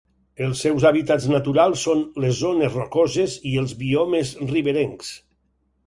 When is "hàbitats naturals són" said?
0.89-2.01